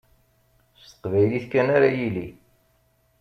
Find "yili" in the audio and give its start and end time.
1.97-2.27